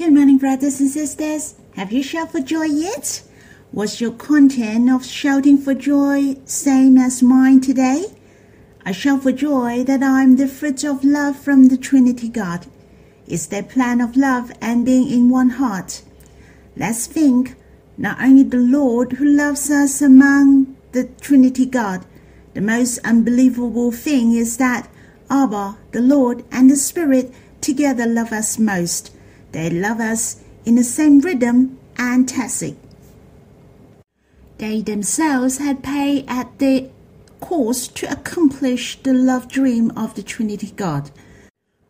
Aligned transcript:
Good 0.00 0.14
morning, 0.14 0.38
brothers 0.38 0.80
and 0.80 0.88
sisters. 0.88 1.56
Have 1.76 1.92
you 1.92 2.02
shouted 2.02 2.32
for 2.32 2.40
joy 2.40 2.64
yet? 2.64 3.22
Was 3.70 4.00
your 4.00 4.12
content 4.12 4.88
of 4.88 5.04
shouting 5.04 5.58
for 5.58 5.74
joy 5.74 6.36
same 6.46 6.96
as 6.96 7.22
mine 7.22 7.60
today? 7.60 8.06
I 8.82 8.92
shout 8.92 9.24
for 9.24 9.32
joy 9.32 9.84
that 9.84 10.02
I 10.02 10.22
am 10.22 10.36
the 10.36 10.48
fruit 10.48 10.84
of 10.84 11.04
love 11.04 11.36
from 11.36 11.68
the 11.68 11.76
Trinity 11.76 12.30
God. 12.30 12.66
It's 13.26 13.44
their 13.44 13.62
plan 13.62 14.00
of 14.00 14.16
love 14.16 14.50
and 14.62 14.86
being 14.86 15.10
in 15.10 15.28
one 15.28 15.50
heart. 15.50 16.00
Let's 16.78 17.06
think 17.06 17.54
not 17.98 18.22
only 18.22 18.44
the 18.44 18.56
Lord 18.56 19.12
who 19.12 19.26
loves 19.26 19.70
us 19.70 20.00
among 20.00 20.78
the 20.92 21.10
Trinity 21.20 21.66
God. 21.66 22.06
The 22.54 22.62
most 22.62 23.00
unbelievable 23.04 23.92
thing 23.92 24.32
is 24.32 24.56
that 24.56 24.88
Abba, 25.28 25.76
the 25.92 26.00
Lord, 26.00 26.42
and 26.50 26.70
the 26.70 26.76
Spirit 26.76 27.34
together 27.60 28.06
love 28.06 28.32
us 28.32 28.58
most. 28.58 29.10
They 29.52 29.70
love 29.70 30.00
us 30.00 30.42
in 30.64 30.76
the 30.76 30.84
same 30.84 31.20
rhythm 31.20 31.78
and 31.96 32.28
tacit. 32.28 32.76
They 34.58 34.82
themselves 34.82 35.58
had 35.58 35.82
paid 35.82 36.24
at 36.28 36.58
the 36.58 36.90
cost 37.40 37.96
to 37.96 38.12
accomplish 38.12 39.00
the 39.02 39.14
love 39.14 39.48
dream 39.48 39.90
of 39.96 40.14
the 40.14 40.22
Trinity 40.22 40.72
God. 40.76 41.10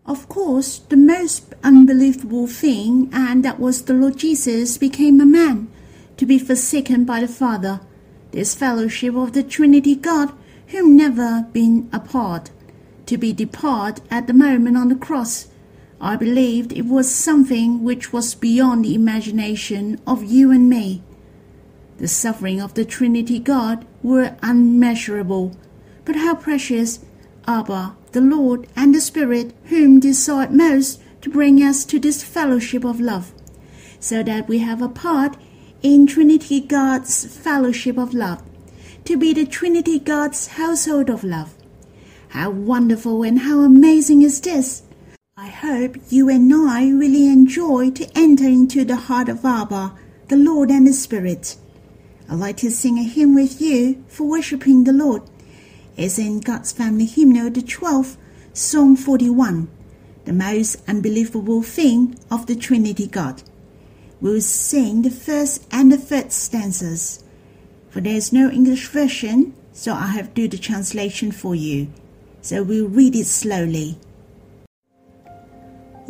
Of 0.06 0.28
course, 0.28 0.78
the 0.78 0.96
most 0.96 1.54
unbelievable 1.62 2.46
thing, 2.46 3.10
and 3.12 3.44
that 3.44 3.60
was 3.60 3.82
the 3.82 3.94
Lord 3.94 4.16
Jesus 4.16 4.78
became 4.78 5.20
a 5.20 5.26
man 5.26 5.68
to 6.16 6.26
be 6.26 6.38
forsaken 6.38 7.04
by 7.04 7.20
the 7.20 7.28
Father. 7.28 7.80
This 8.32 8.54
fellowship 8.54 9.14
of 9.14 9.32
the 9.32 9.42
Trinity 9.42 9.96
God, 9.96 10.32
whom 10.68 10.96
never 10.96 11.46
been 11.52 11.88
apart, 11.92 12.50
to 13.06 13.18
be 13.18 13.32
depart 13.32 14.00
at 14.10 14.26
the 14.26 14.32
moment 14.32 14.76
on 14.76 14.88
the 14.88 14.94
cross. 14.94 15.48
I 16.02 16.16
believed 16.16 16.72
it 16.72 16.86
was 16.86 17.14
something 17.14 17.84
which 17.84 18.10
was 18.10 18.34
beyond 18.34 18.84
the 18.84 18.94
imagination 18.94 20.00
of 20.06 20.24
you 20.24 20.50
and 20.50 20.68
me. 20.68 21.02
The 21.98 22.08
suffering 22.08 22.58
of 22.58 22.72
the 22.72 22.86
Trinity 22.86 23.38
God 23.38 23.84
were 24.02 24.34
unmeasurable, 24.42 25.54
but 26.06 26.16
how 26.16 26.36
precious 26.36 27.00
Abba, 27.46 27.96
the 28.12 28.22
Lord, 28.22 28.66
and 28.74 28.94
the 28.94 29.00
Spirit, 29.00 29.52
whom 29.64 30.00
desired 30.00 30.52
most 30.52 31.02
to 31.20 31.28
bring 31.28 31.58
us 31.62 31.84
to 31.84 31.98
this 31.98 32.24
fellowship 32.24 32.82
of 32.82 32.98
love, 32.98 33.34
so 33.98 34.22
that 34.22 34.48
we 34.48 34.60
have 34.60 34.80
a 34.80 34.88
part 34.88 35.36
in 35.82 36.06
Trinity 36.06 36.60
God's 36.60 37.26
fellowship 37.26 37.98
of 37.98 38.14
love, 38.14 38.42
to 39.04 39.18
be 39.18 39.34
the 39.34 39.44
Trinity 39.44 39.98
God's 39.98 40.46
household 40.46 41.10
of 41.10 41.24
love. 41.24 41.52
How 42.28 42.48
wonderful 42.48 43.22
and 43.22 43.40
how 43.40 43.60
amazing 43.60 44.22
is 44.22 44.40
this! 44.40 44.82
I 45.42 45.48
hope 45.48 45.96
you 46.10 46.28
and 46.28 46.52
I 46.52 46.90
really 46.90 47.26
enjoy 47.26 47.92
to 47.92 48.06
enter 48.14 48.44
into 48.44 48.84
the 48.84 48.96
heart 48.96 49.30
of 49.30 49.42
Abba, 49.42 49.94
the 50.28 50.36
Lord 50.36 50.70
and 50.70 50.86
the 50.86 50.92
Spirit. 50.92 51.56
I'd 52.28 52.34
like 52.34 52.58
to 52.58 52.70
sing 52.70 52.98
a 52.98 53.04
hymn 53.04 53.34
with 53.34 53.58
you 53.58 54.04
for 54.06 54.24
worshiping 54.24 54.84
the 54.84 54.92
Lord. 54.92 55.22
It's 55.96 56.18
in 56.18 56.40
God's 56.40 56.72
Family 56.72 57.06
Hymnal, 57.06 57.48
the 57.48 57.62
12th, 57.62 58.18
Psalm 58.52 58.96
41, 58.96 59.70
the 60.26 60.34
most 60.34 60.86
unbelievable 60.86 61.62
thing 61.62 62.18
of 62.30 62.44
the 62.44 62.54
Trinity 62.54 63.06
God. 63.06 63.42
We'll 64.20 64.42
sing 64.42 65.00
the 65.00 65.10
first 65.10 65.66
and 65.72 65.90
the 65.90 65.96
third 65.96 66.32
stanzas. 66.32 67.24
For 67.88 68.02
there's 68.02 68.30
no 68.30 68.50
English 68.50 68.88
version, 68.88 69.54
so 69.72 69.94
I 69.94 70.08
have 70.08 70.34
to 70.34 70.34
do 70.34 70.48
the 70.48 70.58
translation 70.58 71.32
for 71.32 71.54
you. 71.54 71.88
So 72.42 72.62
we'll 72.62 72.88
read 72.88 73.16
it 73.16 73.24
slowly. 73.24 73.96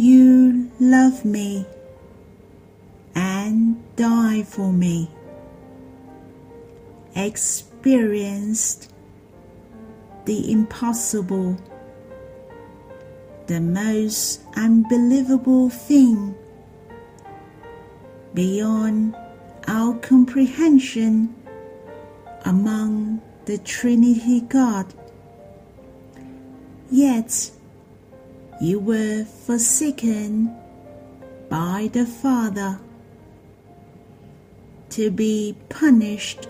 You 0.00 0.70
love 0.80 1.26
me 1.26 1.66
and 3.14 3.76
die 3.96 4.44
for 4.44 4.72
me 4.72 5.10
experienced 7.14 8.90
the 10.24 10.50
impossible, 10.50 11.58
the 13.46 13.60
most 13.60 14.40
unbelievable 14.56 15.68
thing 15.68 16.34
beyond 18.32 19.14
our 19.68 19.98
comprehension 19.98 21.34
among 22.46 23.20
the 23.44 23.58
Trinity 23.58 24.40
God. 24.40 24.94
Yet 26.90 27.50
you 28.60 28.78
were 28.78 29.24
forsaken 29.24 30.54
by 31.48 31.88
the 31.92 32.04
Father 32.04 32.78
to 34.90 35.10
be 35.10 35.56
punished 35.68 36.48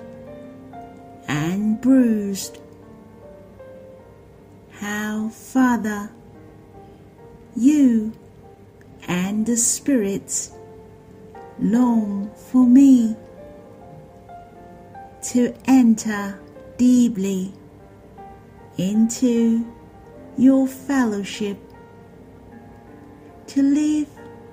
and 1.28 1.81
bruised. 1.81 2.59
How, 4.72 5.28
Father, 5.28 6.10
you 7.54 8.12
and 9.06 9.47
the 9.47 9.56
spirits 9.56 10.53
long 11.59 12.31
for 12.50 12.66
me 12.66 13.15
to 15.22 15.54
enter 15.66 16.41
deeply 16.78 17.53
into 18.78 19.66
your 20.38 20.66
fellowship, 20.66 21.59
to 23.50 23.62
live 23.65 24.06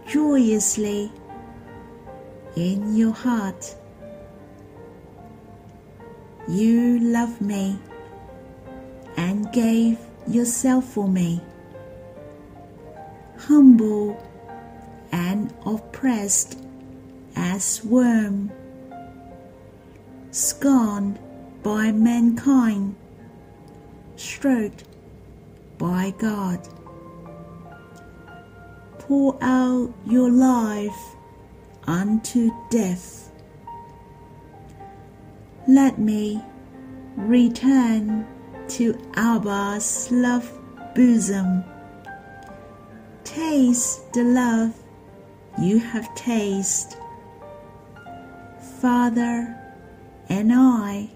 joyously 0.07 1.11
in 2.55 2.95
your 2.95 3.11
heart. 3.11 3.75
You 6.47 6.97
love 7.01 7.39
me 7.39 7.77
and 9.15 9.51
gave 9.53 9.99
yourself 10.27 10.83
for 10.83 11.07
me. 11.07 11.43
Humble 13.37 14.17
and 15.11 15.53
oppressed 15.63 16.59
as 17.35 17.83
worm, 17.85 18.51
scorned 20.31 21.19
by 21.61 21.91
mankind, 21.91 22.95
stroked 24.15 24.85
by 25.77 26.15
God. 26.17 26.76
Pour 29.07 29.37
out 29.41 29.93
your 30.05 30.29
life 30.29 31.15
unto 31.87 32.51
death 32.69 33.27
let 35.67 35.99
me 35.99 36.41
return 37.17 38.25
to 38.69 38.93
Abba's 39.15 40.09
love 40.11 40.49
bosom. 40.95 41.63
Taste 43.25 44.13
the 44.13 44.23
love 44.23 44.73
you 45.61 45.79
have 45.79 46.13
tasted. 46.15 46.97
Father 48.79 49.57
and 50.29 50.53
I 50.53 51.09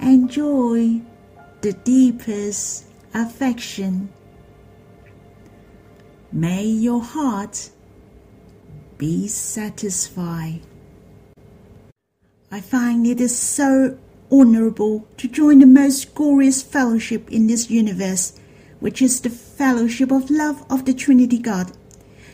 enjoy 0.00 1.02
the 1.60 1.74
deepest 1.84 2.86
affection. 3.12 4.08
May 6.32 6.66
your 6.66 7.02
heart 7.02 7.70
be 8.98 9.28
satisfied. 9.28 10.60
I 12.52 12.60
find 12.60 13.06
it 13.06 13.18
is 13.18 13.38
so 13.38 13.96
honorable 14.30 15.08
to 15.16 15.26
join 15.26 15.60
the 15.60 15.66
most 15.66 16.14
glorious 16.14 16.62
fellowship 16.62 17.32
in 17.32 17.46
this 17.46 17.70
universe, 17.70 18.38
which 18.78 19.00
is 19.00 19.22
the 19.22 19.30
fellowship 19.30 20.10
of 20.10 20.28
love 20.28 20.66
of 20.68 20.84
the 20.84 20.92
Trinity 20.92 21.38
God. 21.38 21.72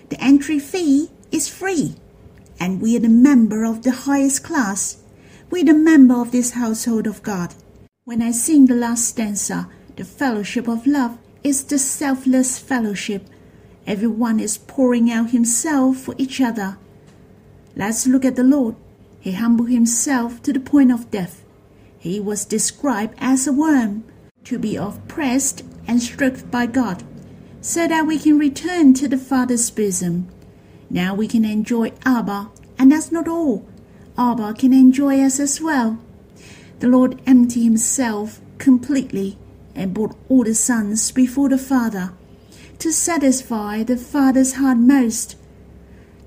The 0.08 0.20
entry 0.20 0.58
fee 0.58 1.10
is 1.30 1.48
free, 1.48 1.94
and 2.58 2.80
we 2.80 2.96
are 2.96 3.00
the 3.00 3.08
member 3.08 3.64
of 3.64 3.82
the 3.82 3.92
highest 3.92 4.42
class. 4.42 5.04
We 5.50 5.62
are 5.62 5.66
the 5.66 5.74
member 5.74 6.20
of 6.20 6.32
this 6.32 6.50
household 6.50 7.06
of 7.06 7.22
God. 7.22 7.54
When 8.04 8.22
I 8.22 8.32
sing 8.32 8.66
the 8.66 8.74
last 8.74 9.04
stanza, 9.04 9.68
the 9.94 10.04
fellowship 10.04 10.66
of 10.66 10.84
love 10.84 11.16
is 11.44 11.62
the 11.62 11.78
selfless 11.78 12.58
fellowship. 12.58 13.28
Everyone 13.86 14.40
is 14.40 14.58
pouring 14.58 15.10
out 15.10 15.30
himself 15.30 15.98
for 15.98 16.14
each 16.18 16.40
other. 16.40 16.78
Let's 17.76 18.06
look 18.06 18.24
at 18.24 18.36
the 18.36 18.44
Lord 18.44 18.76
he 19.24 19.32
humbled 19.32 19.70
himself 19.70 20.42
to 20.42 20.52
the 20.52 20.60
point 20.60 20.92
of 20.92 21.10
death. 21.10 21.42
He 21.98 22.20
was 22.20 22.44
described 22.44 23.14
as 23.16 23.46
a 23.46 23.54
worm, 23.54 24.04
to 24.44 24.58
be 24.58 24.76
oppressed 24.76 25.64
and 25.86 26.02
struck 26.02 26.50
by 26.50 26.66
God, 26.66 27.02
so 27.62 27.88
that 27.88 28.06
we 28.06 28.18
can 28.18 28.38
return 28.38 28.92
to 28.92 29.08
the 29.08 29.16
Father's 29.16 29.70
bosom. 29.70 30.28
Now 30.90 31.14
we 31.14 31.26
can 31.26 31.46
enjoy 31.46 31.92
Abba, 32.04 32.50
and 32.78 32.92
that's 32.92 33.10
not 33.10 33.26
all. 33.26 33.66
Abba 34.18 34.52
can 34.58 34.74
enjoy 34.74 35.22
us 35.22 35.40
as 35.40 35.58
well. 35.58 35.98
The 36.80 36.88
Lord 36.88 37.18
emptied 37.26 37.64
himself 37.64 38.42
completely 38.58 39.38
and 39.74 39.94
brought 39.94 40.18
all 40.28 40.44
the 40.44 40.54
sons 40.54 41.10
before 41.12 41.48
the 41.48 41.56
Father 41.56 42.12
to 42.78 42.92
satisfy 42.92 43.82
the 43.82 43.96
Father's 43.96 44.54
heart 44.54 44.78
most. 44.78 45.36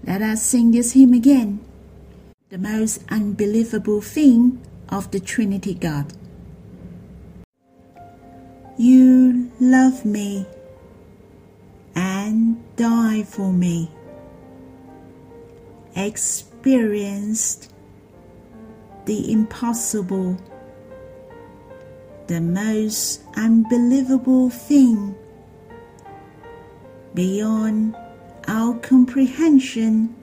Let 0.03 0.21
us 0.21 0.41
sing 0.44 0.71
this 0.71 0.94
hymn 0.94 1.13
again. 1.13 1.59
The 2.49 2.57
most 2.57 3.03
unbelievable 3.09 4.01
thing 4.01 4.61
of 4.89 5.11
the 5.11 5.19
Trinity 5.19 5.73
God. 5.73 6.13
You 8.77 9.51
love 9.59 10.05
me 10.05 10.45
and 11.95 12.63
die 12.75 13.23
for 13.23 13.51
me. 13.51 13.91
Experienced 15.95 17.73
the 19.05 19.31
impossible, 19.31 20.38
the 22.27 22.39
most 22.39 23.23
unbelievable 23.35 24.49
thing 24.49 25.15
beyond 27.18 27.96
our 28.48 28.75
comprehension 28.78 30.16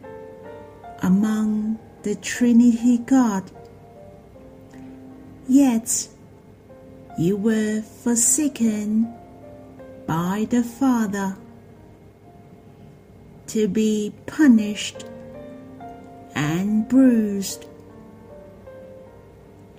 among 1.02 1.76
the 2.04 2.14
Trinity 2.14 2.98
God. 2.98 3.50
Yet 5.48 6.06
you 7.18 7.36
were 7.36 7.82
forsaken 7.82 9.12
by 10.06 10.46
the 10.48 10.62
Father 10.62 11.36
to 13.48 13.66
be 13.66 14.14
punished 14.26 15.04
and 16.36 16.88
bruised. 16.88 17.66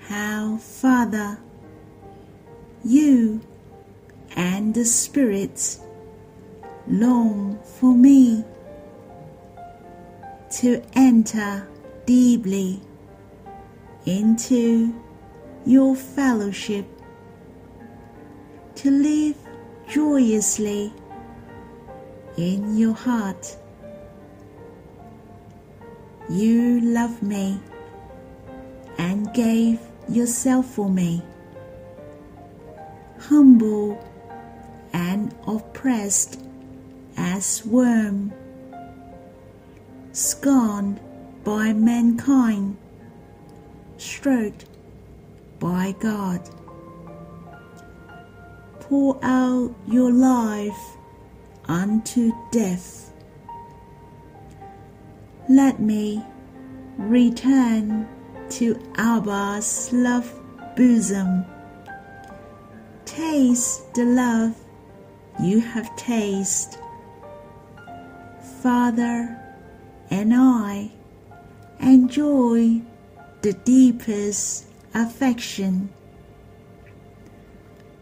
How, 0.10 0.58
Father, 0.58 1.40
you 2.84 3.40
and 4.36 4.74
the 4.74 4.84
spirits 4.84 5.80
long 6.88 7.60
for 7.64 7.94
me 7.94 8.44
to 10.52 10.82
enter 10.94 11.68
deeply 12.06 12.82
into 14.06 14.94
your 15.66 15.96
fellowship, 15.96 16.86
to 18.76 18.92
live 18.92 19.36
joyously 19.90 20.94
in 22.38 22.78
your 22.78 22.94
heart. 22.94 23.58
You 26.30 26.82
love 26.82 27.22
me 27.24 27.60
and 28.98 29.34
gave 29.34 29.80
yourself 30.08 30.66
for 30.68 30.90
me. 30.90 31.24
Humble 33.20 33.98
and 34.94 35.34
oppressed 35.48 36.45
as 37.18 37.66
worm, 37.66 38.34
scorned 40.12 41.00
by 41.44 41.74
mankind, 41.74 42.78
stroked 43.98 44.66
by 45.60 45.94
God. 46.00 46.42
Pour 48.80 49.18
out 49.24 49.74
your 49.88 50.12
life 50.12 50.98
unto 51.68 52.32
death. 52.52 53.12
Let 55.50 55.80
me 55.80 56.24
return 56.98 58.08
to 58.50 58.76
Abba's 58.98 59.92
love 59.92 60.32
bosom. 60.76 61.46
Taste 63.06 63.94
the 63.94 64.06
love 64.06 64.56
you 65.40 65.62
have 65.62 65.96
tasted. 65.96 66.80
Father 68.66 69.38
and 70.10 70.34
I 70.34 70.90
enjoy 71.80 72.82
the 73.44 73.54
deepest 73.54 74.66
affection. 74.92 75.94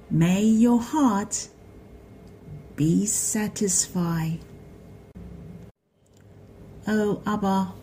May 0.10 0.44
your 0.44 0.80
heart 0.80 1.50
be 2.77 3.06
satisfied. 3.06 4.39
O 6.88 6.88
oh, 6.88 7.21
Abba, 7.27 7.74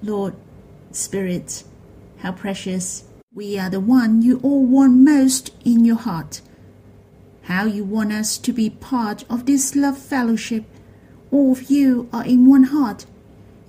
Lord, 0.00 0.36
Spirit, 0.92 1.64
how 2.18 2.30
precious 2.30 3.08
we 3.34 3.58
are 3.58 3.70
the 3.70 3.80
one 3.80 4.22
you 4.22 4.38
all 4.44 4.64
want 4.64 4.92
most 4.92 5.52
in 5.64 5.84
your 5.84 5.98
heart. 5.98 6.42
How 7.42 7.64
you 7.64 7.82
want 7.82 8.12
us 8.12 8.38
to 8.38 8.52
be 8.52 8.70
part 8.70 9.24
of 9.28 9.46
this 9.46 9.74
love 9.74 9.98
fellowship. 9.98 10.64
All 11.32 11.52
of 11.52 11.70
you 11.70 12.08
are 12.12 12.24
in 12.24 12.48
one 12.48 12.64
heart. 12.64 13.06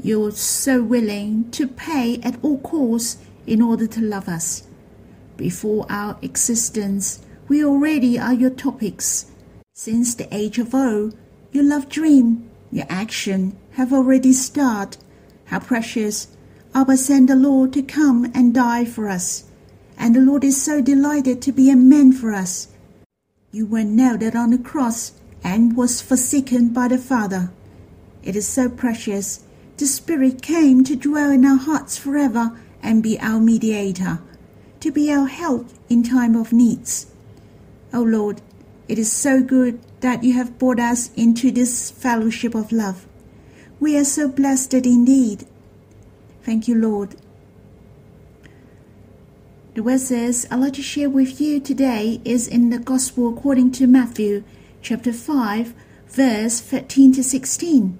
You're 0.02 0.32
so 0.32 0.82
willing 0.82 1.52
to 1.52 1.68
pay 1.68 2.20
at 2.24 2.44
all 2.44 2.58
costs 2.60 3.18
in 3.46 3.62
order 3.62 3.86
to 3.86 4.02
love 4.02 4.28
us. 4.28 4.64
Before 5.38 5.86
our 5.90 6.18
existence, 6.22 7.22
we 7.48 7.64
already 7.64 8.18
are 8.18 8.34
your 8.34 8.50
topics. 8.50 9.28
Since 9.74 10.16
the 10.16 10.28
age 10.36 10.58
of 10.58 10.74
old, 10.74 11.16
your 11.52 11.64
love 11.64 11.88
dream, 11.88 12.50
your 12.72 12.86
action 12.90 13.56
have 13.72 13.94
already 13.94 14.34
started. 14.34 15.04
How 15.46 15.60
precious! 15.60 16.30
Abba 16.74 16.98
sent 16.98 17.28
the 17.28 17.36
Lord 17.36 17.74
to 17.74 17.84
come 17.84 18.32
and 18.34 18.54
die 18.54 18.86
for 18.86 19.10
us. 19.10 19.44
And 19.98 20.16
the 20.16 20.22
Lord 20.22 20.44
is 20.44 20.62
so 20.62 20.82
delighted 20.82 21.42
to 21.42 21.52
be 21.52 21.70
a 21.70 21.76
man 21.76 22.12
for 22.12 22.32
us. 22.34 22.70
You 23.52 23.66
were 23.66 23.84
nailed 23.84 24.24
on 24.36 24.52
the 24.52 24.58
cross 24.58 25.12
and 25.44 25.76
was 25.76 26.02
forsaken 26.02 26.70
by 26.70 26.88
the 26.88 26.98
Father. 26.98 27.52
It 28.24 28.36
is 28.36 28.48
so 28.48 28.70
precious 28.70 29.44
the 29.78 29.88
Spirit 29.88 30.42
came 30.44 30.84
to 30.84 30.96
dwell 30.96 31.32
in 31.32 31.44
our 31.44 31.58
hearts 31.58 31.98
forever 31.98 32.56
and 32.84 33.02
be 33.02 33.20
our 33.20 33.40
mediator, 33.40 34.20
to 34.80 34.92
be 34.92 35.12
our 35.12 35.28
help 35.28 35.70
in 35.90 36.04
time 36.04 36.36
of 36.36 36.54
needs. 36.54 37.08
O 37.94 38.00
oh 38.00 38.04
Lord, 38.04 38.42
it 38.88 39.00
is 39.00 39.12
so 39.12 39.42
good 39.42 39.80
that 40.02 40.24
you 40.24 40.34
have 40.34 40.60
brought 40.60 40.80
us 40.80 41.12
into 41.16 41.50
this 41.50 41.90
fellowship 41.90 42.54
of 42.54 42.72
love. 42.72 43.08
We 43.80 43.98
are 43.98 44.04
so 44.04 44.28
blessed 44.28 44.74
indeed. 44.74 45.48
Thank 46.44 46.68
you, 46.68 46.76
Lord. 46.76 47.16
The 49.74 49.82
verses 49.82 50.46
I'd 50.52 50.60
like 50.60 50.74
to 50.74 50.82
share 50.82 51.10
with 51.10 51.40
you 51.40 51.60
today 51.60 52.22
is 52.26 52.48
in 52.48 52.70
the 52.70 52.78
Gospel 52.78 53.30
according 53.30 53.72
to 53.74 53.88
Matthew, 53.88 54.44
chapter 54.82 55.14
5, 55.14 55.74
verse 56.08 56.60
13 56.60 57.14
to 57.14 57.24
16. 57.24 58.00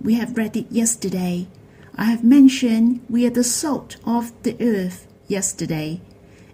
We 0.00 0.14
have 0.14 0.36
read 0.36 0.56
it 0.56 0.70
yesterday. 0.70 1.48
I 1.96 2.04
have 2.04 2.22
mentioned 2.22 3.04
we 3.08 3.26
are 3.26 3.30
the 3.30 3.44
salt 3.44 3.96
of 4.04 4.30
the 4.42 4.56
earth 4.60 5.06
yesterday. 5.26 6.00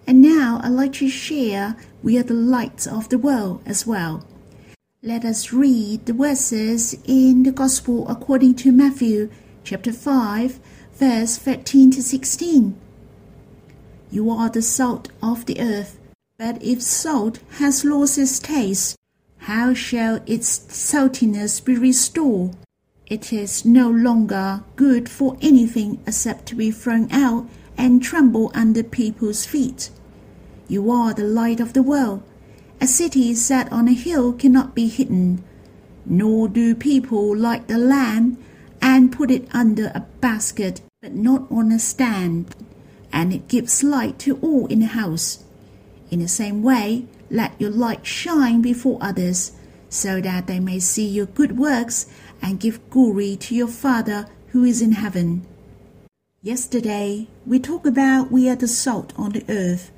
And 0.06 0.23
now 0.23 0.61
I'd 0.62 0.71
like 0.71 0.92
to 0.94 1.09
share 1.09 1.76
we 2.02 2.18
are 2.18 2.23
the 2.23 2.35
light 2.35 2.87
of 2.87 3.09
the 3.09 3.18
world 3.18 3.62
as 3.66 3.87
well. 3.87 4.25
Let 5.02 5.25
us 5.25 5.52
read 5.52 6.06
the 6.06 6.12
verses 6.12 6.97
in 7.04 7.42
the 7.42 7.52
Gospel 7.52 8.09
according 8.09 8.54
to 8.56 8.73
Matthew 8.73 9.30
chapter 9.64 9.92
5, 9.92 10.61
verse 10.94 11.37
13 11.37 11.90
to 11.92 12.02
16. 12.02 12.78
You 14.11 14.30
are 14.30 14.49
the 14.49 14.62
salt 14.62 15.11
of 15.23 15.47
the 15.47 15.61
earth, 15.61 15.99
but 16.38 16.62
if 16.62 16.80
salt 16.80 17.40
has 17.59 17.85
lost 17.85 18.18
its 18.18 18.38
taste, 18.38 18.97
how 19.49 19.73
shall 19.73 20.21
its 20.26 20.59
saltiness 20.69 21.59
be 21.64 21.75
restored? 21.75 22.55
It 23.07 23.33
is 23.33 23.64
no 23.64 23.88
longer 23.88 24.62
good 24.76 25.09
for 25.09 25.38
anything 25.40 26.02
except 26.07 26.45
to 26.49 26.55
be 26.55 26.71
thrown 26.71 27.11
out 27.11 27.49
and 27.78 28.02
tremble 28.02 28.50
under 28.52 28.83
people's 28.83 29.47
feet. 29.47 29.88
You 30.69 30.90
are 30.90 31.14
the 31.14 31.25
light 31.25 31.61
of 31.61 31.73
the 31.73 31.83
world. 31.83 32.23
A 32.78 32.87
city 32.87 33.35
set 33.35 33.73
on 33.73 33.88
a 33.88 33.95
hill 33.95 34.35
cannot 34.35 34.75
be 34.75 34.87
hidden, 34.87 35.43
nor 36.05 36.47
do 36.47 36.75
people 36.75 37.35
light 37.35 37.69
the 37.69 37.78
lamp 37.78 38.38
and 38.83 39.11
put 39.11 39.31
it 39.31 39.49
under 39.55 39.90
a 39.95 40.05
basket, 40.21 40.83
but 41.00 41.14
not 41.14 41.50
on 41.50 41.73
a 41.73 41.78
stand, 41.78 42.55
and 43.11 43.33
it 43.33 43.49
gives 43.49 43.83
light 43.83 44.19
to 44.19 44.38
all 44.43 44.67
in 44.67 44.81
the 44.81 44.87
house. 44.88 45.43
In 46.11 46.19
the 46.19 46.28
same 46.28 46.62
way, 46.62 47.07
let 47.30 47.61
your 47.61 47.70
light 47.70 48.06
shine 48.06 48.62
before 48.62 48.99
others, 49.00 49.52
so 49.88 50.20
that 50.20 50.47
they 50.47 50.61
may 50.61 50.78
see 50.78 51.06
your 51.06 51.26
good 51.26 51.58
works 51.58 52.06
and 52.42 52.61
give 52.61 52.88
glory 52.90 53.37
to 53.37 53.54
your 53.54 53.68
Father 53.68 54.26
who 54.49 54.64
is 54.64 54.80
in 54.82 54.92
heaven. 54.92 55.47
Yesterday, 56.42 57.28
we 57.47 57.58
talked 57.58 57.87
about 57.87 58.30
we 58.30 58.49
are 58.49 58.56
the 58.56 58.68
salt 58.68 59.12
on 59.16 59.32
the 59.32 59.44
earth. 59.49 59.90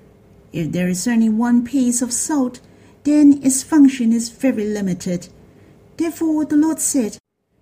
If 0.52 0.72
there 0.72 0.88
is 0.88 1.06
only 1.06 1.28
one 1.28 1.64
piece 1.64 2.02
of 2.02 2.12
salt, 2.12 2.60
then 3.04 3.40
its 3.42 3.62
function 3.62 4.12
is 4.12 4.30
very 4.30 4.64
limited. 4.64 5.28
Therefore, 5.96 6.44
the 6.44 6.56
Lord 6.56 6.80
said, 6.80 7.18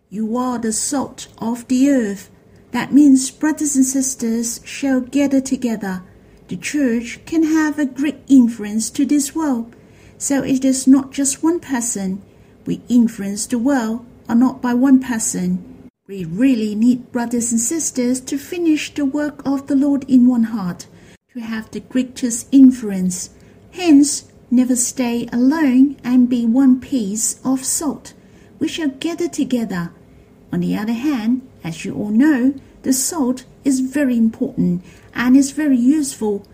You 0.08 0.37
are 0.37 0.58
the 0.58 0.72
salt 0.72 1.28
of 1.38 1.66
the 1.68 1.90
earth. 1.90 2.30
That 2.70 2.92
means 2.92 3.30
brothers 3.30 3.76
and 3.76 3.84
sisters 3.84 4.60
shall 4.64 5.00
gather 5.00 5.40
together. 5.40 6.02
The 6.48 6.56
church 6.56 7.20
can 7.26 7.42
have 7.42 7.78
a 7.78 7.84
great 7.84 8.20
influence 8.26 8.88
to 8.90 9.04
this 9.04 9.34
world. 9.34 9.76
So 10.16 10.42
it 10.42 10.64
is 10.64 10.86
not 10.86 11.12
just 11.12 11.42
one 11.42 11.60
person. 11.60 12.22
We 12.64 12.80
influence 12.88 13.46
the 13.46 13.58
world 13.58 14.04
are 14.28 14.34
not 14.34 14.62
by 14.62 14.72
one 14.72 15.00
person. 15.00 15.62
We 16.06 16.24
really 16.24 16.74
need 16.74 17.12
brothers 17.12 17.52
and 17.52 17.60
sisters 17.60 18.18
to 18.22 18.38
finish 18.38 18.94
the 18.94 19.04
work 19.04 19.46
of 19.46 19.66
the 19.66 19.76
Lord 19.76 20.04
in 20.08 20.26
one 20.26 20.44
heart, 20.44 20.86
to 21.34 21.40
have 21.40 21.70
the 21.70 21.80
greatest 21.80 22.48
influence. 22.50 23.28
Hence, 23.72 24.32
never 24.50 24.74
stay 24.74 25.28
alone 25.30 25.96
and 26.02 26.30
be 26.30 26.46
one 26.46 26.80
piece 26.80 27.38
of 27.44 27.62
salt. 27.62 28.14
We 28.58 28.68
shall 28.68 28.88
gather 28.88 29.28
together. 29.28 29.92
On 30.50 30.60
the 30.60 30.76
other 30.78 30.94
hand, 30.94 31.46
as 31.62 31.84
you 31.84 31.94
all 31.94 32.08
know, 32.08 32.54
the 32.84 32.94
salt 32.94 33.44
is 33.68 33.80
very 33.80 34.16
important 34.16 34.82
and 35.14 35.37
is 35.37 35.52
very 35.52 35.76
useful. 35.76 36.44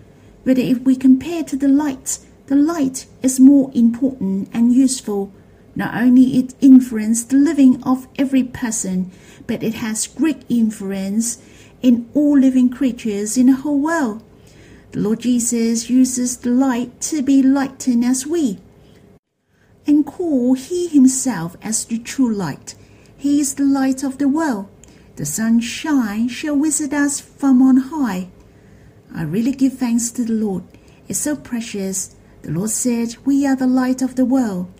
But 0.44 0.58
if 0.58 0.80
we 0.80 0.96
compare 0.96 1.44
to 1.44 1.56
the 1.56 1.68
light, 1.68 2.18
the 2.46 2.56
light 2.56 3.06
is 3.22 3.38
more 3.40 3.70
important 3.72 4.50
and 4.52 4.74
useful. 4.74 5.32
Not 5.76 5.94
only 5.94 6.38
it 6.38 6.54
influences 6.60 7.26
the 7.26 7.36
living 7.36 7.82
of 7.84 8.08
every 8.18 8.42
person, 8.44 9.12
but 9.46 9.62
it 9.62 9.74
has 9.74 10.08
great 10.08 10.42
influence 10.48 11.38
in 11.82 12.08
all 12.14 12.36
living 12.38 12.68
creatures 12.68 13.36
in 13.36 13.46
the 13.46 13.60
whole 13.62 13.80
world. 13.80 14.22
The 14.90 15.00
Lord 15.00 15.20
Jesus 15.20 15.88
uses 15.88 16.38
the 16.38 16.50
light 16.50 17.00
to 17.12 17.22
be 17.22 17.42
lightened 17.42 18.04
as 18.04 18.26
we, 18.26 18.58
and 19.86 20.04
call 20.04 20.54
He 20.54 20.88
Himself 20.88 21.56
as 21.62 21.84
the 21.84 21.98
true 21.98 22.32
light. 22.32 22.74
He 23.16 23.40
is 23.40 23.54
the 23.54 23.64
light 23.64 24.02
of 24.02 24.18
the 24.18 24.28
world. 24.28 24.68
The 25.16 25.24
sunshine 25.24 26.26
shall 26.28 26.56
visit 26.56 26.92
us 26.92 27.20
from 27.20 27.62
on 27.62 27.76
high. 27.76 28.28
I 29.14 29.22
really 29.22 29.52
give 29.52 29.74
thanks 29.78 30.10
to 30.12 30.24
the 30.24 30.32
Lord. 30.32 30.64
It's 31.06 31.20
so 31.20 31.36
precious. 31.36 32.16
The 32.42 32.50
Lord 32.50 32.70
said, 32.70 33.16
We 33.24 33.46
are 33.46 33.54
the 33.54 33.68
light 33.68 34.02
of 34.02 34.16
the 34.16 34.24
world. 34.24 34.72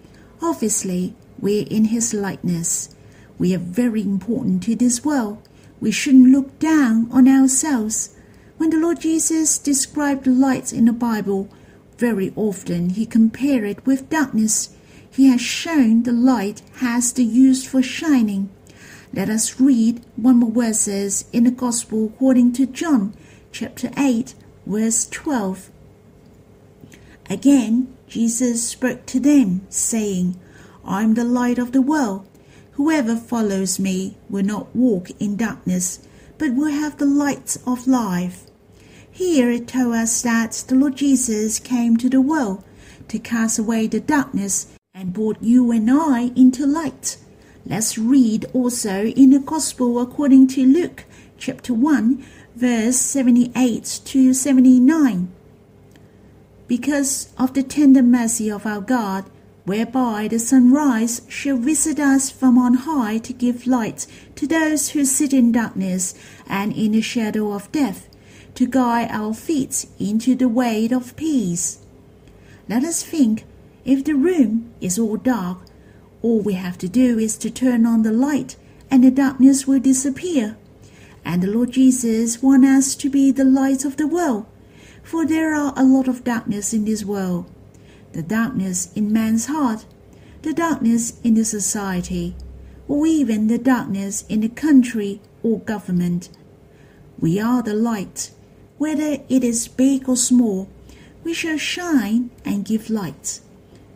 Obviously, 0.43 1.14
we're 1.38 1.67
in 1.71 1.87
His 1.87 2.12
likeness. 2.12 2.95
We 3.38 3.55
are 3.55 3.59
very 3.59 4.03
important 4.03 4.64
to 4.64 4.75
this 4.75 5.05
world. 5.05 5.38
We 5.81 5.93
shouldn't 5.93 6.31
look 6.31 6.59
down 6.59 7.09
on 7.12 7.29
ourselves. 7.29 8.17
When 8.57 8.71
the 8.71 8.79
Lord 8.79 9.00
Jesus 9.00 9.59
described 9.59 10.26
light 10.26 10.73
in 10.73 10.87
the 10.87 10.93
Bible, 10.93 11.49
very 11.97 12.33
often 12.35 12.91
he 12.91 13.07
compared 13.07 13.64
it 13.64 13.87
with 13.87 14.11
darkness. 14.11 14.71
He 15.09 15.29
has 15.29 15.41
shown 15.41 16.03
the 16.03 16.12
light 16.12 16.62
has 16.76 17.12
the 17.12 17.25
use 17.25 17.64
for 17.64 17.83
shining. 17.83 18.50
Let 19.14 19.28
us 19.28 19.61
read 19.61 20.04
one 20.16 20.38
more 20.38 20.50
verses 20.50 21.26
in 21.33 21.44
the 21.44 21.52
Gospel 21.52 22.06
according 22.06 22.52
to 22.54 22.66
John, 22.66 23.14
chapter 23.52 23.92
8, 23.97 24.35
verse 24.66 25.06
12. 25.06 25.71
Again, 27.30 27.97
Jesus 28.09 28.68
spoke 28.68 29.06
to 29.06 29.21
them, 29.21 29.66
saying, 29.68 30.37
I 30.85 31.04
am 31.04 31.14
the 31.14 31.23
light 31.23 31.59
of 31.59 31.71
the 31.71 31.80
world. 31.80 32.26
Whoever 32.73 33.14
follows 33.16 33.78
me 33.78 34.16
will 34.28 34.42
not 34.42 34.75
walk 34.75 35.11
in 35.21 35.37
darkness, 35.37 36.00
but 36.37 36.56
will 36.56 36.73
have 36.73 36.99
the 36.99 37.06
light 37.06 37.56
of 37.64 37.87
life. 37.87 38.47
Here 39.09 39.49
it 39.49 39.68
tells 39.68 39.94
us 39.94 40.23
that 40.23 40.64
the 40.66 40.75
Lord 40.75 40.97
Jesus 40.97 41.61
came 41.61 41.97
to 41.99 42.11
the 42.11 42.21
world 42.21 42.64
to 43.06 43.21
cast 43.21 43.61
away 43.61 43.87
the 43.87 44.00
darkness 44.00 44.73
and 44.92 45.12
brought 45.12 45.40
you 45.40 45.71
and 45.71 45.88
I 45.88 46.33
into 46.35 46.66
light. 46.66 47.18
Let's 47.66 47.97
read 47.97 48.44
also 48.52 49.06
in 49.06 49.30
the 49.30 49.38
Gospel 49.38 49.99
according 49.99 50.49
to 50.49 50.66
Luke 50.66 51.06
chapter 51.38 51.73
1, 51.73 52.23
verse 52.54 52.97
78 52.97 54.00
to 54.04 54.35
79. 54.35 55.33
Because 56.68 57.33
of 57.38 57.54
the 57.54 57.62
tender 57.62 58.02
mercy 58.02 58.50
of 58.50 58.66
our 58.66 58.83
God, 58.83 59.25
whereby 59.64 60.28
the 60.28 60.38
sunrise 60.38 61.23
shall 61.26 61.56
visit 61.56 61.99
us 61.99 62.30
from 62.30 62.59
on 62.59 62.75
high 62.75 63.16
to 63.16 63.33
give 63.33 63.66
light 63.66 64.06
to 64.37 64.47
those 64.47 64.90
who 64.90 65.02
sit 65.06 65.33
in 65.33 65.50
darkness 65.50 66.14
and 66.47 66.71
in 66.76 66.92
the 66.92 67.00
shadow 67.00 67.50
of 67.52 67.73
death, 67.73 68.11
to 68.54 68.66
guide 68.66 69.09
our 69.11 69.33
feet 69.33 69.87
into 69.99 70.35
the 70.35 70.49
way 70.49 70.87
of 70.92 71.16
peace. 71.16 71.78
Let 72.68 72.85
us 72.85 73.02
think 73.02 73.44
if 73.87 74.04
the 74.04 74.12
room 74.12 74.71
is 74.83 74.99
all 74.99 75.16
dark, 75.16 75.61
all 76.25 76.40
we 76.40 76.54
have 76.54 76.78
to 76.78 76.88
do 76.88 77.19
is 77.19 77.37
to 77.37 77.50
turn 77.50 77.85
on 77.85 78.02
the 78.02 78.11
light 78.11 78.57
and 78.90 79.04
the 79.04 79.11
darkness 79.11 79.66
will 79.66 79.78
disappear. 79.78 80.57
And 81.23 81.43
the 81.43 81.49
Lord 81.49 81.73
Jesus 81.73 82.43
wants 82.43 82.66
us 82.66 82.95
to 82.97 83.11
be 83.11 83.31
the 83.31 83.45
light 83.45 83.85
of 83.85 83.99
the 83.99 84.07
world, 84.07 84.47
for 85.02 85.26
there 85.26 85.54
are 85.54 85.75
a 85.76 85.85
lot 85.85 86.09
of 86.09 86.25
darkness 86.25 86.73
in 86.73 86.87
this 86.87 87.04
world. 87.04 87.45
The 88.12 88.23
darkness 88.23 88.90
in 88.95 89.12
man's 89.12 89.47
heart, 89.47 89.85
the 90.40 90.54
darkness 90.54 91.21
in 91.23 91.35
the 91.35 91.45
society, 91.45 92.35
or 92.88 93.07
even 93.07 93.49
the 93.49 93.59
darkness 93.59 94.25
in 94.28 94.40
the 94.40 94.49
country 94.49 95.21
or 95.43 95.61
government. 95.61 96.31
We 97.19 97.38
are 97.38 97.62
the 97.62 97.75
light. 97.75 98.31
Whether 98.78 99.19
it 99.28 99.45
is 99.45 99.69
big 99.69 100.09
or 100.09 100.16
small, 100.16 100.71
we 101.23 101.35
shall 101.35 101.59
shine 101.59 102.31
and 102.47 102.64
give 102.64 102.88
light. 102.88 103.40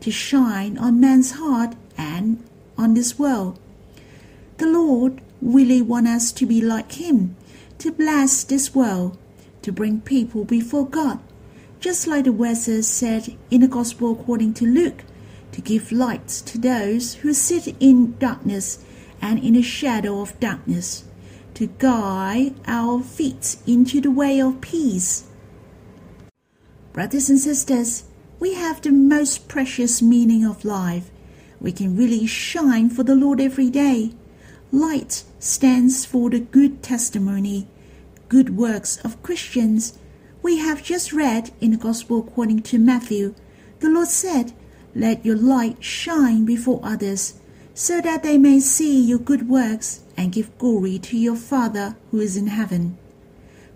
To 0.00 0.11
shine 0.11 0.76
on 0.76 1.00
man's 1.00 1.32
heart 1.32 1.75
and 1.99 2.43
on 2.78 2.95
this 2.95 3.19
world. 3.19 3.59
The 4.57 4.67
Lord 4.67 5.21
really 5.43 5.83
wants 5.83 6.11
us 6.11 6.33
to 6.33 6.47
be 6.47 6.61
like 6.61 6.93
Him, 6.93 7.37
to 7.78 7.93
bless 7.93 8.45
this 8.45 8.75
world, 8.75 9.19
to 9.62 9.73
bring 9.73 10.00
people 10.00 10.45
before 10.45 10.87
God, 10.87 11.19
just 11.81 12.07
like 12.07 12.25
the 12.25 12.33
verses 12.33 12.88
said 12.88 13.37
in 13.50 13.61
the 13.61 13.69
Gospel 13.69 14.12
according 14.12 14.55
to 14.55 14.64
Luke, 14.64 15.05
to 15.52 15.61
give 15.61 15.93
light 15.93 16.28
to 16.28 16.59
those 16.59 17.14
who 17.17 17.33
sit 17.33 17.75
in 17.81 18.17
darkness 18.19 18.85
and 19.21 19.38
in 19.38 19.55
the 19.55 19.62
shadow 19.62 20.21
of 20.21 20.38
darkness, 20.40 21.05
to 21.55 21.67
guide 21.78 22.55
our 22.67 23.02
feet 23.02 23.57
into 23.67 24.00
the 24.00 24.11
way 24.11 24.40
of 24.40 24.61
peace. 24.61 25.25
Brothers 26.93 27.28
and 27.28 27.38
sisters, 27.38 28.05
we 28.40 28.55
have 28.55 28.81
the 28.83 28.93
most 28.93 29.49
precious 29.49 30.00
meaning 30.00 30.45
of 30.45 30.64
life 30.64 31.11
we 31.61 31.73
can 31.73 31.97
really 31.97 32.27
shine 32.27 32.91
for 32.91 33.03
the 33.03 33.15
Lord 33.15 33.41
every 33.41 33.71
day. 33.71 34.12
Light 34.71 35.25
stands 35.38 36.05
for 36.05 36.31
the 36.31 36.41
good 36.41 36.83
testimony, 36.83 37.67
good 38.29 38.57
works 38.57 38.99
of 38.99 39.23
Christians. 39.23 39.99
We 40.43 40.59
have 40.59 40.83
just 40.83 41.12
read 41.12 41.50
in 41.61 41.73
the 41.73 41.77
Gospel 41.77 42.21
according 42.21 42.62
to 42.62 42.79
Matthew, 42.79 43.35
the 43.81 43.88
Lord 43.88 44.09
said, 44.09 44.53
Let 44.95 45.25
your 45.25 45.37
light 45.37 45.83
shine 45.83 46.45
before 46.45 46.81
others, 46.83 47.35
so 47.75 48.00
that 48.00 48.23
they 48.23 48.38
may 48.38 48.61
see 48.61 49.00
your 49.00 49.19
good 49.19 49.49
works 49.49 50.00
and 50.17 50.33
give 50.33 50.57
glory 50.59 50.99
to 50.99 51.17
your 51.17 51.37
Father 51.37 51.97
who 52.11 52.21
is 52.21 52.37
in 52.37 52.49
heaven. 52.49 52.99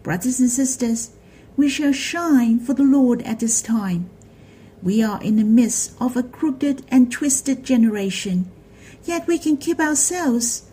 Brothers 0.03 0.41
and 0.41 0.51
sisters, 0.51 1.11
we 1.57 1.69
shall 1.69 1.93
shine 1.93 2.59
for 2.59 2.75
the 2.75 2.83
Lord 2.83 3.23
at 3.23 3.41
this 3.41 3.62
time. 3.62 4.11
We 4.83 5.01
are 5.01 5.23
in 5.23 5.37
the 5.37 5.45
midst 5.45 5.95
of 6.01 6.17
a 6.17 6.25
crooked 6.25 6.85
and 6.89 7.11
twisted 7.11 7.62
generation, 7.62 8.51
yet 9.05 9.29
we 9.29 9.39
can 9.39 9.57
keep 9.57 9.79
ourselves 9.79 10.65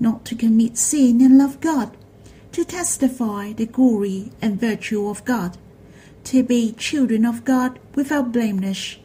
not 0.00 0.24
to 0.26 0.34
commit 0.34 0.78
sin 0.78 1.20
and 1.20 1.36
love 1.36 1.60
God, 1.60 1.94
to 2.52 2.64
testify 2.64 3.52
the 3.52 3.66
glory 3.66 4.32
and 4.40 4.58
virtue 4.58 5.06
of 5.06 5.24
God, 5.26 5.58
to 6.24 6.42
be 6.42 6.72
children 6.72 7.26
of 7.26 7.44
God 7.44 7.78
without 7.94 8.32
blameless. 8.32 8.96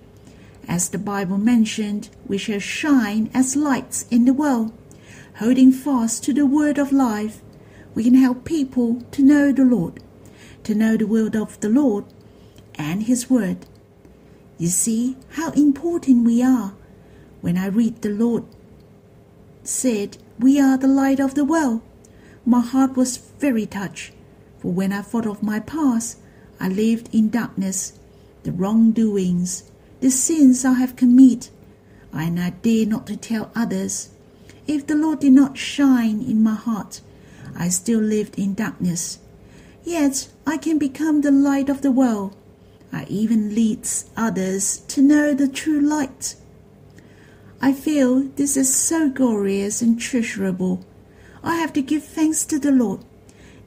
As 0.65 0.87
the 0.87 0.97
Bible 0.97 1.37
mentioned, 1.37 2.09
we 2.25 2.37
shall 2.37 2.59
shine 2.59 3.29
as 3.33 3.57
lights 3.57 4.05
in 4.09 4.23
the 4.23 4.33
world, 4.33 4.71
holding 5.39 5.73
fast 5.73 6.23
to 6.23 6.33
the 6.33 6.45
word 6.45 6.77
of 6.77 6.93
life. 6.93 7.41
We 7.95 8.05
can 8.05 8.15
help 8.15 8.45
people 8.45 9.01
to 9.11 9.21
know 9.23 9.51
the 9.51 9.65
Lord, 9.65 10.01
to 10.63 10.73
know 10.73 10.95
the 10.95 11.07
word 11.07 11.35
of 11.35 11.59
the 11.59 11.69
Lord 11.69 12.05
and 12.75 13.03
His 13.03 13.29
word 13.29 13.65
you 14.57 14.67
see 14.67 15.17
how 15.31 15.51
important 15.51 16.25
we 16.25 16.43
are. 16.43 16.73
When 17.41 17.57
I 17.57 17.67
read 17.67 18.01
the 18.01 18.09
Lord 18.09 18.45
said, 19.63 20.17
We 20.39 20.59
are 20.59 20.77
the 20.77 20.87
light 20.87 21.19
of 21.19 21.35
the 21.35 21.45
world, 21.45 21.81
my 22.45 22.59
heart 22.59 22.95
was 22.95 23.17
very 23.17 23.65
touched. 23.65 24.11
For 24.59 24.71
when 24.71 24.93
I 24.93 25.01
thought 25.01 25.25
of 25.25 25.43
my 25.43 25.59
past, 25.59 26.17
I 26.59 26.69
lived 26.69 27.13
in 27.13 27.29
darkness, 27.29 27.93
the 28.43 28.51
wrongdoings, 28.51 29.63
the 29.99 30.09
sins 30.09 30.65
I 30.65 30.73
have 30.73 30.95
committed, 30.95 31.49
and 32.11 32.39
I 32.39 32.51
dare 32.51 32.85
not 32.85 33.07
to 33.07 33.17
tell 33.17 33.51
others. 33.55 34.09
If 34.67 34.87
the 34.87 34.95
Lord 34.95 35.19
did 35.19 35.33
not 35.33 35.57
shine 35.57 36.21
in 36.21 36.43
my 36.43 36.55
heart, 36.55 37.01
I 37.55 37.69
still 37.69 37.99
lived 37.99 38.37
in 38.37 38.53
darkness. 38.53 39.19
Yet 39.83 40.29
I 40.47 40.57
can 40.57 40.77
become 40.77 41.21
the 41.21 41.31
light 41.31 41.69
of 41.69 41.81
the 41.81 41.91
world 41.91 42.35
I 42.93 43.05
even 43.09 43.55
leads 43.55 44.05
others 44.15 44.77
to 44.89 45.01
know 45.01 45.33
the 45.33 45.47
true 45.47 45.81
light. 45.81 46.35
I 47.59 47.73
feel 47.73 48.19
this 48.35 48.55
is 48.55 48.73
so 48.73 49.09
glorious 49.09 49.81
and 49.81 49.99
treasurable. 49.99 50.85
I 51.43 51.55
have 51.55 51.73
to 51.73 51.81
give 51.81 52.03
thanks 52.03 52.45
to 52.45 52.59
the 52.59 52.71
Lord. 52.71 53.03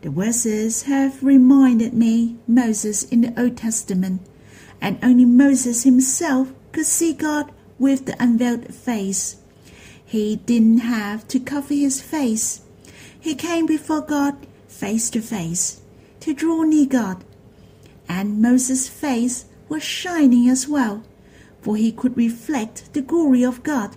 The 0.03 0.11
verses 0.11 0.83
have 0.83 1.25
reminded 1.25 1.93
me 1.93 2.37
Moses 2.47 3.03
in 3.03 3.23
the 3.23 3.41
Old 3.41 3.57
Testament, 3.57 4.21
and 4.81 4.99
only 5.03 5.25
Moses 5.25 5.83
himself 5.83 6.53
could 6.71 6.87
see 6.87 7.13
God 7.13 7.51
with 7.81 8.07
the 8.07 8.23
unveiled 8.23 8.73
face. 8.73 9.39
He 10.05 10.37
didn't 10.37 10.79
have 10.79 11.27
to 11.29 11.41
cover 11.41 11.75
his 11.75 12.01
face. 12.01 12.61
He 13.19 13.35
came 13.35 13.67
before 13.67 14.03
God 14.03 14.37
face 14.69 15.11
to 15.11 15.21
face 15.21 15.81
to 16.21 16.33
draw 16.33 16.63
near 16.63 16.87
God. 16.87 17.25
And 18.09 18.41
Moses' 18.41 18.89
face 18.89 19.47
was 19.69 19.83
shining 19.83 20.49
as 20.49 20.69
well, 20.69 21.03
for 21.61 21.77
he 21.77 21.91
could 21.93 22.17
reflect 22.17 22.93
the 22.93 23.03
glory 23.03 23.45
of 23.45 23.63
God, 23.63 23.97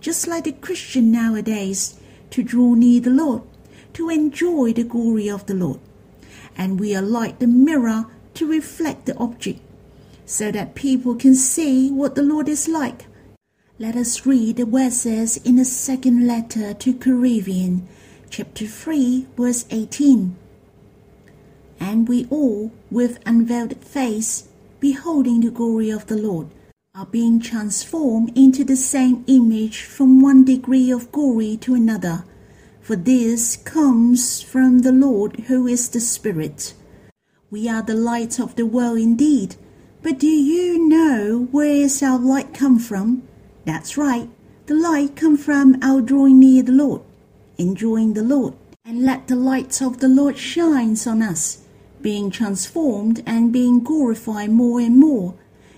just 0.00 0.26
like 0.26 0.44
the 0.44 0.52
Christian 0.52 1.12
nowadays, 1.12 1.98
to 2.30 2.42
draw 2.42 2.74
near 2.74 3.00
the 3.00 3.10
Lord, 3.10 3.42
to 3.92 4.08
enjoy 4.08 4.72
the 4.72 4.84
glory 4.84 5.28
of 5.28 5.46
the 5.46 5.54
Lord. 5.54 5.80
And 6.56 6.80
we 6.80 6.96
are 6.96 7.02
like 7.02 7.38
the 7.38 7.46
mirror 7.46 8.06
to 8.34 8.46
reflect 8.46 9.06
the 9.06 9.16
object, 9.18 9.60
so 10.26 10.50
that 10.50 10.74
people 10.74 11.14
can 11.14 11.34
see 11.34 11.90
what 11.90 12.14
the 12.14 12.22
Lord 12.22 12.48
is 12.48 12.66
like. 12.66 13.06
Let 13.78 13.96
us 13.96 14.24
read 14.24 14.56
the 14.56 14.66
verses 14.66 15.36
in 15.38 15.56
the 15.56 15.64
second 15.64 16.26
letter 16.26 16.74
to 16.74 16.94
Corinthians, 16.94 17.82
chapter 18.30 18.66
3, 18.66 19.26
verse 19.36 19.66
18. 19.70 20.36
And 21.80 22.08
we 22.08 22.26
all, 22.30 22.72
with 22.90 23.18
unveiled 23.26 23.76
face, 23.84 24.48
beholding 24.80 25.40
the 25.40 25.50
glory 25.50 25.90
of 25.90 26.06
the 26.06 26.16
Lord, 26.16 26.48
are 26.94 27.06
being 27.06 27.40
transformed 27.40 28.36
into 28.36 28.64
the 28.64 28.76
same 28.76 29.24
image 29.26 29.82
from 29.82 30.22
one 30.22 30.44
degree 30.44 30.90
of 30.90 31.10
glory 31.10 31.56
to 31.58 31.74
another. 31.74 32.24
For 32.80 32.96
this 32.96 33.56
comes 33.56 34.42
from 34.42 34.80
the 34.80 34.92
Lord 34.92 35.40
who 35.48 35.66
is 35.66 35.88
the 35.88 36.00
Spirit. 36.00 36.74
We 37.50 37.68
are 37.68 37.82
the 37.82 37.94
light 37.94 38.38
of 38.38 38.56
the 38.56 38.66
world 38.66 38.98
indeed, 38.98 39.56
but 40.02 40.18
do 40.18 40.26
you 40.26 40.86
know 40.86 41.48
where 41.50 41.74
is 41.74 42.02
our 42.02 42.18
light 42.18 42.52
come 42.52 42.78
from? 42.78 43.22
That's 43.64 43.96
right. 43.96 44.28
The 44.66 44.74
light 44.74 45.16
come 45.16 45.36
from 45.36 45.78
our 45.82 46.00
drawing 46.00 46.38
near 46.40 46.62
the 46.62 46.72
Lord, 46.72 47.02
enjoying 47.58 48.14
the 48.14 48.22
Lord, 48.22 48.54
and 48.84 49.02
let 49.02 49.28
the 49.28 49.36
light 49.36 49.80
of 49.80 50.00
the 50.00 50.08
Lord 50.08 50.36
shines 50.36 51.06
on 51.06 51.22
us, 51.22 51.63
being 52.04 52.30
transformed 52.30 53.22
and 53.24 53.50
being 53.50 53.82
glorified 53.82 54.50
more 54.50 54.78
and 54.78 54.98
more. 54.98 55.34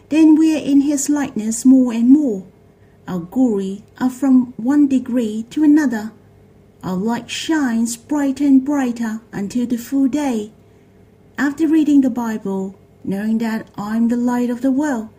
Then 0.08 0.34
we 0.34 0.56
are 0.56 0.64
in 0.72 0.80
His 0.80 1.08
likeness 1.08 1.64
more 1.64 1.92
and 1.92 2.10
more. 2.10 2.44
Our 3.06 3.20
glory 3.20 3.84
are 4.00 4.10
from 4.10 4.52
one 4.56 4.88
degree 4.88 5.46
to 5.50 5.62
another. 5.62 6.10
Our 6.82 6.96
light 6.96 7.30
shines 7.30 7.96
brighter 7.96 8.44
and 8.44 8.64
brighter 8.64 9.20
until 9.30 9.66
the 9.66 9.76
full 9.78 10.08
day. 10.08 10.50
After 11.38 11.68
reading 11.68 12.00
the 12.00 12.10
Bible, 12.10 12.74
knowing 13.04 13.38
that 13.38 13.68
I'm 13.78 14.08
the 14.08 14.16
light 14.16 14.50
of 14.50 14.62
the 14.62 14.72
world, 14.72 15.10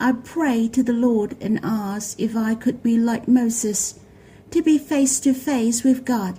I 0.00 0.12
prayed 0.12 0.72
to 0.72 0.82
the 0.82 0.94
Lord 0.94 1.36
and 1.38 1.60
asked 1.62 2.18
if 2.18 2.34
I 2.34 2.54
could 2.54 2.82
be 2.82 2.96
like 2.96 3.28
Moses, 3.28 4.00
to 4.52 4.62
be 4.62 4.78
face 4.78 5.20
to 5.20 5.34
face 5.34 5.84
with 5.84 6.06
God, 6.06 6.38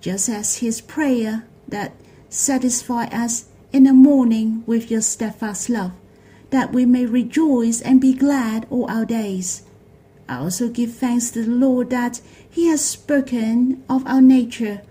just 0.00 0.28
as 0.28 0.58
his 0.58 0.80
prayer 0.80 1.44
that 1.66 1.92
satisfy 2.28 3.04
us 3.06 3.46
in 3.72 3.84
the 3.84 3.92
morning 3.92 4.62
with 4.66 4.90
your 4.90 5.00
steadfast 5.00 5.68
love, 5.68 5.92
that 6.50 6.72
we 6.72 6.86
may 6.86 7.06
rejoice 7.06 7.80
and 7.80 8.00
be 8.00 8.14
glad 8.14 8.66
all 8.70 8.90
our 8.90 9.04
days. 9.04 9.62
I 10.28 10.38
also 10.38 10.68
give 10.68 10.94
thanks 10.94 11.30
to 11.30 11.44
the 11.44 11.50
Lord 11.50 11.90
that 11.90 12.20
He 12.50 12.66
has 12.66 12.84
spoken 12.84 13.82
of 13.88 14.06
our 14.06 14.20
nature. 14.20 14.82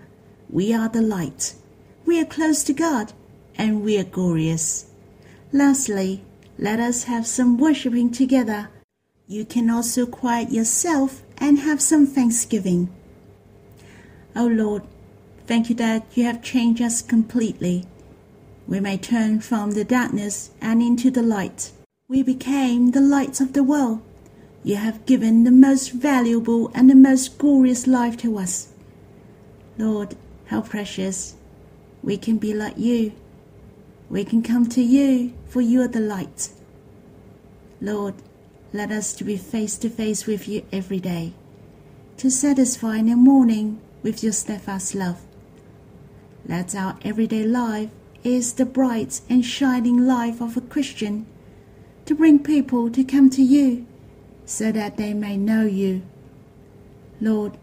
We 0.50 0.72
are 0.72 0.88
the 0.88 1.02
light, 1.02 1.54
we 2.04 2.20
are 2.20 2.24
close 2.24 2.62
to 2.64 2.72
God, 2.72 3.12
and 3.56 3.82
we 3.82 3.98
are 3.98 4.04
glorious. 4.04 4.86
Lastly, 5.52 6.24
let 6.58 6.80
us 6.80 7.04
have 7.04 7.26
some 7.26 7.56
worshiping 7.56 8.10
together. 8.10 8.68
You 9.26 9.44
can 9.44 9.70
also 9.70 10.06
quiet 10.06 10.50
yourself 10.50 11.22
and 11.36 11.58
have 11.60 11.80
some 11.80 12.06
thanksgiving. 12.06 12.88
O 14.34 14.44
oh 14.44 14.46
Lord, 14.46 14.82
thank 15.48 15.70
you 15.70 15.74
that 15.74 16.04
you 16.14 16.24
have 16.24 16.42
changed 16.42 16.82
us 16.82 17.00
completely. 17.00 17.86
We 18.66 18.80
may 18.80 18.98
turn 18.98 19.40
from 19.40 19.70
the 19.70 19.82
darkness 19.82 20.50
and 20.60 20.82
into 20.82 21.10
the 21.10 21.22
light. 21.22 21.72
We 22.06 22.22
became 22.22 22.90
the 22.90 23.00
lights 23.00 23.40
of 23.40 23.54
the 23.54 23.64
world. 23.64 24.02
You 24.62 24.76
have 24.76 25.06
given 25.06 25.44
the 25.44 25.50
most 25.50 25.92
valuable 25.92 26.70
and 26.74 26.90
the 26.90 26.94
most 26.94 27.38
glorious 27.38 27.86
life 27.86 28.18
to 28.18 28.38
us. 28.38 28.68
Lord, 29.78 30.16
how 30.46 30.60
precious. 30.60 31.34
We 32.02 32.18
can 32.18 32.36
be 32.36 32.52
like 32.52 32.76
you. 32.76 33.12
We 34.10 34.24
can 34.24 34.42
come 34.42 34.68
to 34.68 34.82
you, 34.82 35.32
for 35.46 35.62
you 35.62 35.80
are 35.80 35.88
the 35.88 36.00
light. 36.00 36.50
Lord, 37.80 38.14
let 38.74 38.90
us 38.90 39.14
to 39.14 39.24
be 39.24 39.38
face 39.38 39.78
to 39.78 39.88
face 39.88 40.26
with 40.26 40.46
you 40.46 40.66
every 40.72 41.00
day, 41.00 41.32
to 42.18 42.30
satisfy 42.30 42.96
in 42.96 43.06
the 43.06 43.16
morning 43.16 43.80
with 44.02 44.22
your 44.22 44.32
steadfast 44.32 44.94
love. 44.94 45.27
Let 46.48 46.74
our 46.74 46.96
everyday 47.02 47.44
life 47.44 47.90
is 48.24 48.54
the 48.54 48.64
bright 48.64 49.20
and 49.28 49.44
shining 49.44 50.06
life 50.06 50.40
of 50.40 50.56
a 50.56 50.62
Christian, 50.62 51.26
to 52.06 52.14
bring 52.14 52.38
people 52.38 52.90
to 52.90 53.04
come 53.04 53.28
to 53.30 53.42
you, 53.42 53.86
so 54.46 54.72
that 54.72 54.96
they 54.96 55.12
may 55.12 55.36
know 55.36 55.66
you. 55.66 56.02
Lord, 57.20 57.58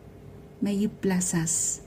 may 0.61 0.73
you 0.73 0.89
bless 0.89 1.33
us. 1.33 1.81